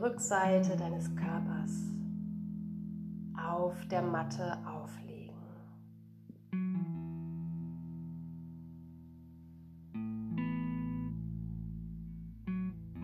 [0.00, 1.90] Rückseite deines Körpers
[3.36, 5.34] auf der Matte auflegen.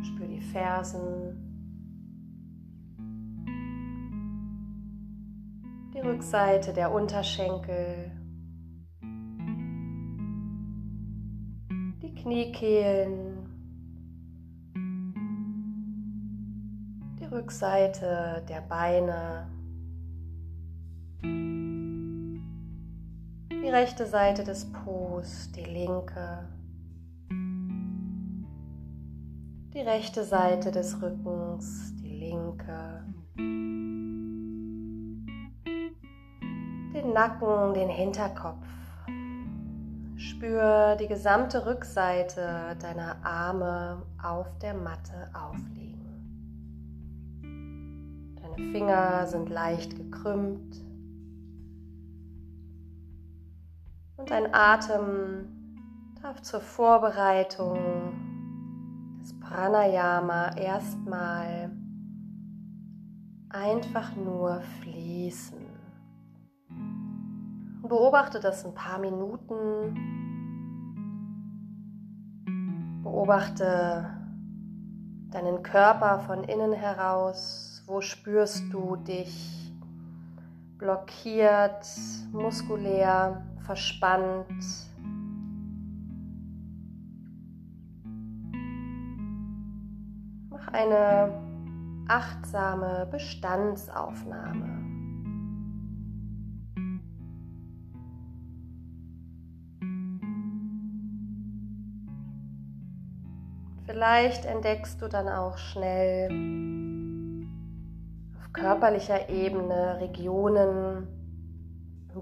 [0.03, 1.55] Spür die Fersen,
[5.95, 8.13] die Rückseite der Unterschenkel,
[12.03, 13.54] die Kniekehlen,
[17.35, 19.51] Rückseite der Beine,
[23.51, 25.21] die rechte Seite des Po,
[25.57, 26.49] die linke,
[29.75, 33.05] die rechte Seite des Rückens, die linke,
[36.95, 38.65] den Nacken, den Hinterkopf.
[40.17, 45.84] Spür die gesamte Rückseite deiner Arme auf der Matte aufliegen.
[48.73, 50.85] Finger sind leicht gekrümmt
[54.17, 55.49] und dein Atem
[56.23, 57.79] darf zur Vorbereitung
[59.21, 61.71] des Pranayama erstmal
[63.51, 65.65] einfach nur fließen.
[67.87, 69.95] Beobachte das ein paar Minuten.
[73.03, 74.11] Beobachte
[75.31, 77.74] deinen Körper von innen heraus.
[77.87, 79.71] Wo spürst du dich
[80.79, 81.87] blockiert,
[82.33, 84.65] muskulär, verspannt?
[90.49, 91.31] Mach eine
[92.09, 94.85] achtsame Bestandsaufnahme.
[103.85, 106.84] Vielleicht entdeckst du dann auch schnell
[108.65, 111.07] körperlicher Ebene Regionen,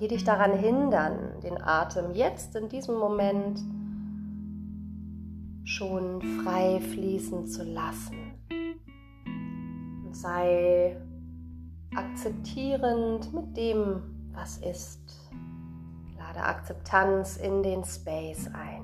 [0.01, 3.61] die dich daran hindern, den Atem jetzt in diesem Moment
[5.63, 8.35] schon frei fließen zu lassen.
[10.05, 10.97] Und sei
[11.95, 15.31] akzeptierend mit dem, was ist.
[16.19, 18.83] Lade Akzeptanz in den Space ein.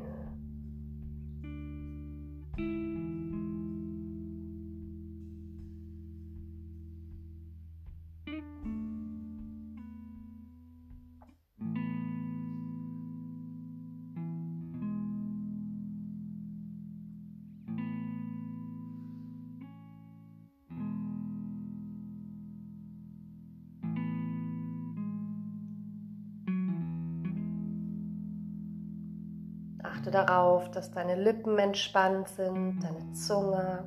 [29.99, 33.83] Achte darauf, dass deine Lippen entspannt sind, deine Zunge.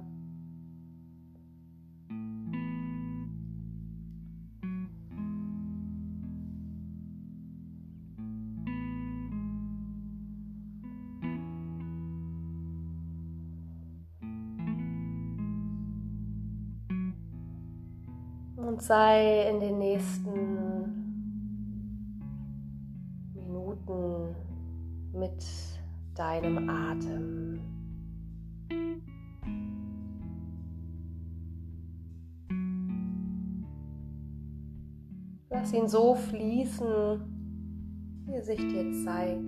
[18.58, 20.92] Und sei in den nächsten
[23.34, 24.36] Minuten
[25.14, 25.71] mit
[26.22, 27.60] deinem Atem.
[35.50, 37.22] Lass ihn so fließen,
[38.26, 39.42] wie er sich dir zeigt.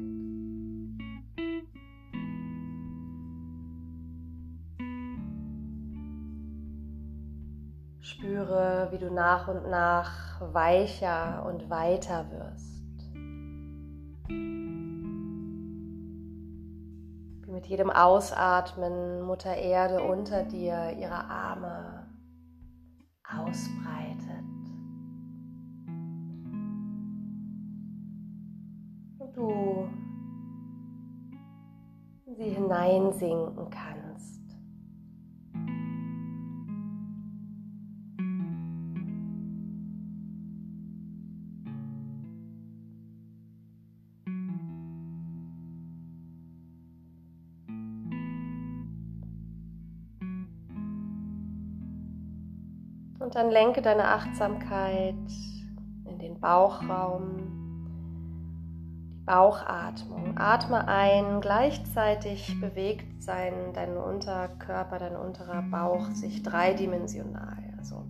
[7.99, 12.73] Spüre, wie du nach und nach weicher und weiter wirst.
[17.63, 22.05] Mit jedem Ausatmen Mutter Erde unter dir ihre Arme
[23.23, 24.43] ausbreitet.
[29.17, 29.87] Und du
[32.35, 34.02] sie hineinsinken kannst.
[53.23, 55.15] Und dann lenke deine Achtsamkeit
[56.05, 57.37] in den Bauchraum,
[59.07, 60.37] die Bauchatmung.
[60.37, 67.63] Atme ein, gleichzeitig bewegt sein, dein Unterkörper, dein unterer Bauch sich dreidimensional.
[67.77, 68.03] Also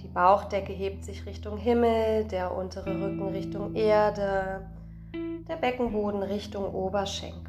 [0.00, 4.70] die Bauchdecke hebt sich Richtung Himmel, der untere Rücken Richtung Erde,
[5.12, 7.47] der Beckenboden Richtung Oberschenkel.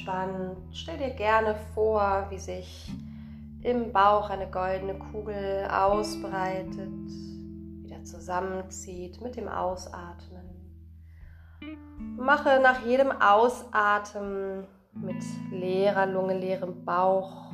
[0.00, 0.56] Entspannt.
[0.72, 2.90] Stell dir gerne vor, wie sich
[3.62, 6.88] im Bauch eine goldene Kugel ausbreitet,
[7.82, 10.40] wieder zusammenzieht mit dem Ausatmen.
[12.16, 17.52] Mache nach jedem Ausatmen mit leerer Lunge, leerem Bauch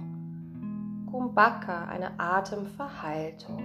[1.10, 3.64] Kumbhaka, eine Atemverhaltung.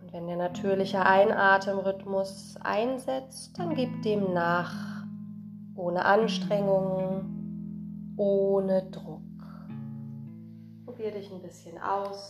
[0.00, 4.89] Und wenn der natürliche Einatemrhythmus einsetzt, dann gib dem nach,
[5.80, 7.24] ohne Anstrengung,
[8.16, 9.22] ohne Druck.
[10.84, 12.28] Probier dich ein bisschen aus.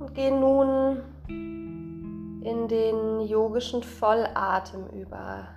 [0.00, 5.48] Und geh nun in den yogischen Vollatem über.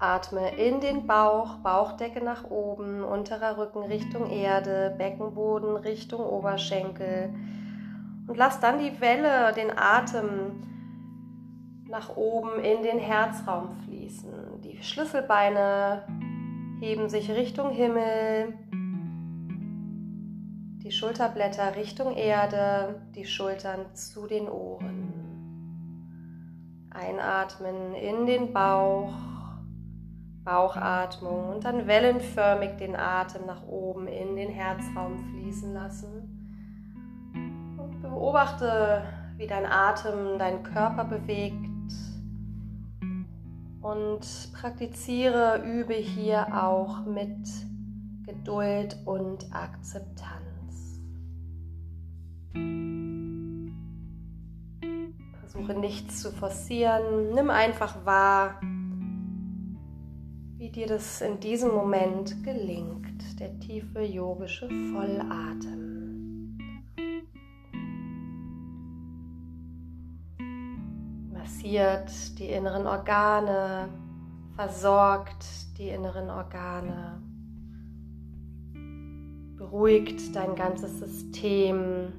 [0.00, 7.32] Atme in den Bauch, Bauchdecke nach oben, unterer Rücken Richtung Erde, Beckenboden Richtung Oberschenkel.
[8.26, 10.62] Und lass dann die Welle, den Atem
[11.88, 14.62] nach oben in den Herzraum fließen.
[14.62, 16.02] Die Schlüsselbeine
[16.80, 18.54] heben sich Richtung Himmel,
[20.84, 25.12] die Schulterblätter Richtung Erde, die Schultern zu den Ohren.
[26.90, 29.14] Einatmen in den Bauch,
[30.44, 36.30] Bauchatmung und dann wellenförmig den Atem nach oben in den Herzraum fließen lassen.
[37.78, 39.04] Und beobachte,
[39.38, 41.64] wie dein Atem deinen Körper bewegt
[43.80, 47.48] und praktiziere, übe hier auch mit
[48.26, 50.54] Geduld und Akzeptanz.
[55.40, 57.30] Versuche nichts zu forcieren.
[57.34, 58.60] Nimm einfach wahr,
[60.56, 63.40] wie dir das in diesem Moment gelingt.
[63.40, 66.56] Der tiefe yogische Vollatem.
[71.32, 73.88] Massiert die inneren Organe,
[74.56, 75.44] versorgt
[75.78, 77.20] die inneren Organe,
[79.56, 82.12] beruhigt dein ganzes System,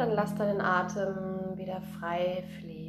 [0.00, 2.79] dann lass deinen Atem wieder frei fließen.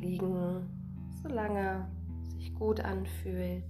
[0.00, 0.66] liegen,
[1.22, 1.86] solange
[2.22, 3.64] es sich gut anfühlt.